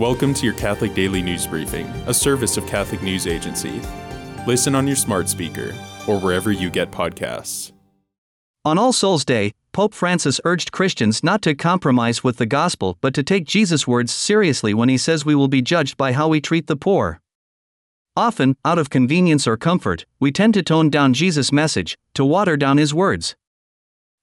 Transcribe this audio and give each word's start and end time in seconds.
Welcome 0.00 0.32
to 0.32 0.46
your 0.46 0.54
Catholic 0.54 0.94
Daily 0.94 1.20
News 1.20 1.46
Briefing, 1.46 1.84
a 2.06 2.14
service 2.14 2.56
of 2.56 2.66
Catholic 2.66 3.02
News 3.02 3.26
Agency. 3.26 3.82
Listen 4.46 4.74
on 4.74 4.86
your 4.86 4.96
smart 4.96 5.28
speaker 5.28 5.74
or 6.08 6.18
wherever 6.18 6.50
you 6.50 6.70
get 6.70 6.90
podcasts. 6.90 7.72
On 8.64 8.78
All 8.78 8.94
Souls 8.94 9.26
Day, 9.26 9.52
Pope 9.72 9.92
Francis 9.92 10.40
urged 10.46 10.72
Christians 10.72 11.22
not 11.22 11.42
to 11.42 11.54
compromise 11.54 12.24
with 12.24 12.38
the 12.38 12.46
gospel 12.46 12.96
but 13.02 13.12
to 13.12 13.22
take 13.22 13.44
Jesus' 13.44 13.86
words 13.86 14.10
seriously 14.10 14.72
when 14.72 14.88
he 14.88 14.96
says 14.96 15.26
we 15.26 15.34
will 15.34 15.48
be 15.48 15.60
judged 15.60 15.98
by 15.98 16.14
how 16.14 16.28
we 16.28 16.40
treat 16.40 16.66
the 16.66 16.76
poor. 16.76 17.20
Often, 18.16 18.56
out 18.64 18.78
of 18.78 18.88
convenience 18.88 19.46
or 19.46 19.58
comfort, 19.58 20.06
we 20.18 20.32
tend 20.32 20.54
to 20.54 20.62
tone 20.62 20.88
down 20.88 21.12
Jesus' 21.12 21.52
message, 21.52 21.98
to 22.14 22.24
water 22.24 22.56
down 22.56 22.78
his 22.78 22.94
words. 22.94 23.36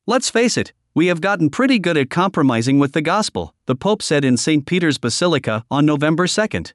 Let's 0.07 0.32
face 0.32 0.57
it, 0.57 0.73
we 0.98 1.05
have 1.05 1.21
gotten 1.21 1.52
pretty 1.52 1.77
good 1.77 1.95
at 1.95 2.09
compromising 2.09 2.79
with 2.79 2.93
the 2.93 3.04
gospel, 3.04 3.54
the 3.68 3.75
Pope 3.75 4.02
said 4.02 4.25
in 4.25 4.36
St. 4.36 4.66
Peter's 4.66 4.97
Basilica 4.97 5.64
on 5.70 5.86
November 5.86 6.25
2nd. 6.25 6.73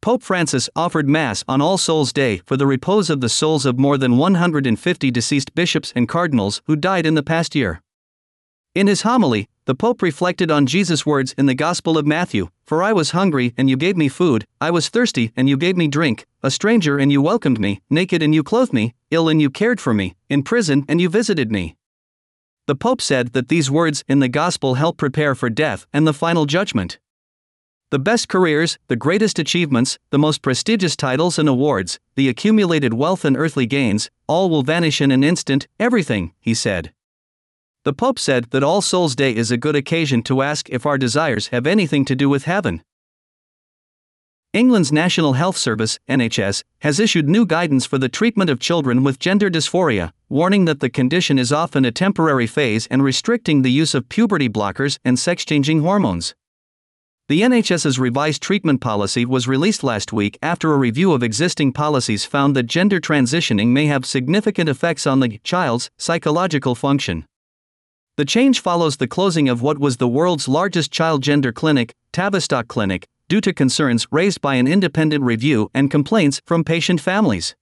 Pope 0.00 0.22
Francis 0.22 0.70
offered 0.76 1.08
Mass 1.08 1.42
on 1.48 1.60
All 1.60 1.76
Souls 1.76 2.12
Day 2.12 2.42
for 2.46 2.56
the 2.56 2.64
repose 2.64 3.10
of 3.10 3.20
the 3.20 3.28
souls 3.28 3.66
of 3.66 3.76
more 3.76 3.98
than 3.98 4.18
150 4.18 5.10
deceased 5.10 5.52
bishops 5.52 5.92
and 5.96 6.08
cardinals 6.08 6.62
who 6.66 6.76
died 6.76 7.06
in 7.06 7.16
the 7.16 7.24
past 7.24 7.56
year. 7.56 7.82
In 8.72 8.86
his 8.86 9.02
homily, 9.02 9.48
the 9.64 9.74
Pope 9.74 10.00
reflected 10.00 10.52
on 10.52 10.64
Jesus' 10.64 11.04
words 11.04 11.34
in 11.36 11.46
the 11.46 11.56
Gospel 11.56 11.98
of 11.98 12.06
Matthew 12.06 12.50
For 12.64 12.84
I 12.84 12.92
was 12.92 13.10
hungry, 13.10 13.52
and 13.56 13.68
you 13.68 13.76
gave 13.76 13.96
me 13.96 14.08
food, 14.08 14.44
I 14.60 14.70
was 14.70 14.88
thirsty, 14.88 15.32
and 15.34 15.48
you 15.48 15.56
gave 15.56 15.76
me 15.76 15.88
drink, 15.88 16.24
a 16.44 16.52
stranger, 16.52 16.98
and 16.98 17.10
you 17.10 17.20
welcomed 17.20 17.58
me, 17.58 17.80
naked, 17.90 18.22
and 18.22 18.32
you 18.32 18.44
clothed 18.44 18.72
me, 18.72 18.94
ill, 19.10 19.28
and 19.28 19.42
you 19.42 19.50
cared 19.50 19.80
for 19.80 19.92
me, 19.92 20.14
in 20.28 20.44
prison, 20.44 20.84
and 20.86 21.00
you 21.00 21.08
visited 21.08 21.50
me. 21.50 21.74
The 22.66 22.74
Pope 22.74 23.02
said 23.02 23.34
that 23.34 23.48
these 23.48 23.70
words 23.70 24.04
in 24.08 24.20
the 24.20 24.28
Gospel 24.28 24.74
help 24.74 24.96
prepare 24.96 25.34
for 25.34 25.50
death 25.50 25.86
and 25.92 26.06
the 26.06 26.14
final 26.14 26.46
judgment. 26.46 26.98
The 27.90 27.98
best 27.98 28.26
careers, 28.28 28.78
the 28.88 28.96
greatest 28.96 29.38
achievements, 29.38 29.98
the 30.08 30.18
most 30.18 30.40
prestigious 30.40 30.96
titles 30.96 31.38
and 31.38 31.46
awards, 31.46 32.00
the 32.14 32.28
accumulated 32.28 32.94
wealth 32.94 33.24
and 33.24 33.36
earthly 33.36 33.66
gains, 33.66 34.10
all 34.26 34.48
will 34.48 34.62
vanish 34.62 35.02
in 35.02 35.10
an 35.10 35.22
instant, 35.22 35.68
everything, 35.78 36.32
he 36.40 36.54
said. 36.54 36.94
The 37.84 37.92
Pope 37.92 38.18
said 38.18 38.46
that 38.50 38.64
All 38.64 38.80
Souls 38.80 39.14
Day 39.14 39.36
is 39.36 39.50
a 39.50 39.58
good 39.58 39.76
occasion 39.76 40.22
to 40.22 40.40
ask 40.40 40.70
if 40.70 40.86
our 40.86 40.96
desires 40.96 41.48
have 41.48 41.66
anything 41.66 42.06
to 42.06 42.16
do 42.16 42.30
with 42.30 42.44
heaven. 42.44 42.82
England's 44.54 44.92
National 44.92 45.32
Health 45.32 45.56
Service, 45.56 45.98
NHS, 46.08 46.62
has 46.78 47.00
issued 47.00 47.28
new 47.28 47.44
guidance 47.44 47.86
for 47.86 47.98
the 47.98 48.08
treatment 48.08 48.48
of 48.48 48.60
children 48.60 49.02
with 49.02 49.18
gender 49.18 49.50
dysphoria, 49.50 50.12
warning 50.28 50.64
that 50.66 50.78
the 50.78 50.88
condition 50.88 51.40
is 51.40 51.50
often 51.50 51.84
a 51.84 51.90
temporary 51.90 52.46
phase 52.46 52.86
and 52.86 53.02
restricting 53.02 53.62
the 53.62 53.72
use 53.72 53.96
of 53.96 54.08
puberty 54.08 54.48
blockers 54.48 55.00
and 55.04 55.18
sex 55.18 55.44
changing 55.44 55.80
hormones. 55.80 56.36
The 57.28 57.40
NHS's 57.40 57.98
revised 57.98 58.42
treatment 58.42 58.80
policy 58.80 59.24
was 59.24 59.48
released 59.48 59.82
last 59.82 60.12
week 60.12 60.38
after 60.40 60.72
a 60.72 60.78
review 60.78 61.12
of 61.12 61.24
existing 61.24 61.72
policies 61.72 62.24
found 62.24 62.54
that 62.54 62.68
gender 62.68 63.00
transitioning 63.00 63.70
may 63.70 63.86
have 63.86 64.06
significant 64.06 64.68
effects 64.68 65.04
on 65.04 65.18
the 65.18 65.40
child's 65.42 65.90
psychological 65.98 66.76
function. 66.76 67.26
The 68.16 68.24
change 68.24 68.60
follows 68.60 68.98
the 68.98 69.08
closing 69.08 69.48
of 69.48 69.62
what 69.62 69.80
was 69.80 69.96
the 69.96 70.06
world's 70.06 70.46
largest 70.46 70.92
child 70.92 71.24
gender 71.24 71.50
clinic, 71.50 71.92
Tavistock 72.12 72.68
Clinic, 72.68 73.08
due 73.34 73.40
to 73.40 73.52
concerns 73.52 74.06
raised 74.12 74.40
by 74.40 74.54
an 74.54 74.68
independent 74.68 75.24
review 75.24 75.68
and 75.74 75.90
complaints 75.90 76.40
from 76.46 76.62
patient 76.62 77.00
families. 77.00 77.56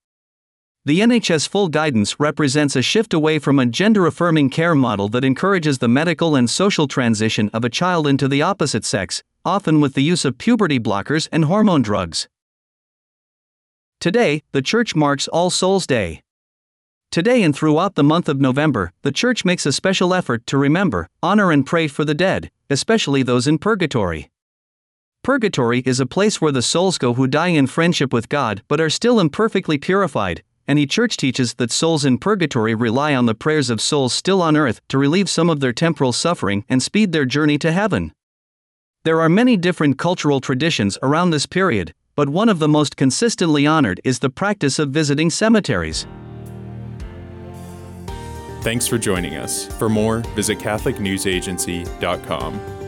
The 0.84 1.00
NHS 1.00 1.48
full 1.48 1.68
guidance 1.68 2.20
represents 2.20 2.76
a 2.76 2.82
shift 2.82 3.14
away 3.14 3.38
from 3.38 3.58
a 3.58 3.64
gender 3.64 4.06
affirming 4.06 4.50
care 4.50 4.74
model 4.74 5.08
that 5.08 5.24
encourages 5.24 5.78
the 5.78 5.88
medical 5.88 6.36
and 6.36 6.50
social 6.50 6.86
transition 6.86 7.48
of 7.54 7.64
a 7.64 7.70
child 7.70 8.06
into 8.06 8.28
the 8.28 8.42
opposite 8.42 8.84
sex, 8.84 9.22
often 9.46 9.80
with 9.80 9.94
the 9.94 10.02
use 10.02 10.26
of 10.26 10.36
puberty 10.36 10.78
blockers 10.78 11.26
and 11.32 11.46
hormone 11.46 11.80
drugs. 11.80 12.28
Today, 13.98 14.42
the 14.52 14.60
Church 14.60 14.94
marks 14.94 15.26
All 15.26 15.48
Souls 15.48 15.86
Day. 15.86 16.20
Today 17.10 17.42
and 17.42 17.56
throughout 17.56 17.94
the 17.94 18.04
month 18.04 18.28
of 18.28 18.42
November, 18.42 18.92
the 19.00 19.12
Church 19.12 19.42
makes 19.42 19.64
a 19.64 19.72
special 19.72 20.12
effort 20.12 20.46
to 20.48 20.58
remember, 20.58 21.08
honor, 21.22 21.50
and 21.50 21.64
pray 21.64 21.88
for 21.88 22.04
the 22.04 22.12
dead, 22.12 22.50
especially 22.68 23.22
those 23.22 23.46
in 23.46 23.56
purgatory. 23.56 24.31
Purgatory 25.22 25.82
is 25.86 26.00
a 26.00 26.06
place 26.06 26.40
where 26.40 26.50
the 26.50 26.62
souls 26.62 26.98
go 26.98 27.14
who 27.14 27.28
die 27.28 27.46
in 27.46 27.68
friendship 27.68 28.12
with 28.12 28.28
God 28.28 28.64
but 28.66 28.80
are 28.80 28.90
still 28.90 29.20
imperfectly 29.20 29.78
purified, 29.78 30.42
the 30.66 30.84
Church 30.84 31.16
teaches 31.16 31.54
that 31.54 31.70
souls 31.70 32.04
in 32.04 32.18
purgatory 32.18 32.74
rely 32.74 33.14
on 33.14 33.26
the 33.26 33.34
prayers 33.34 33.70
of 33.70 33.80
souls 33.80 34.12
still 34.12 34.42
on 34.42 34.56
earth 34.56 34.80
to 34.88 34.98
relieve 34.98 35.30
some 35.30 35.48
of 35.48 35.60
their 35.60 35.72
temporal 35.72 36.12
suffering 36.12 36.64
and 36.68 36.82
speed 36.82 37.12
their 37.12 37.24
journey 37.24 37.56
to 37.56 37.70
heaven. 37.70 38.12
There 39.04 39.20
are 39.20 39.28
many 39.28 39.56
different 39.56 39.96
cultural 39.96 40.40
traditions 40.40 40.98
around 41.04 41.30
this 41.30 41.46
period, 41.46 41.94
but 42.16 42.28
one 42.28 42.48
of 42.48 42.58
the 42.58 42.66
most 42.66 42.96
consistently 42.96 43.64
honored 43.64 44.00
is 44.02 44.18
the 44.18 44.30
practice 44.30 44.80
of 44.80 44.90
visiting 44.90 45.30
cemeteries. 45.30 46.04
Thanks 48.62 48.88
for 48.88 48.98
joining 48.98 49.36
us. 49.36 49.68
For 49.78 49.88
more, 49.88 50.18
visit 50.34 50.58
CatholicNewsAgency.com. 50.58 52.81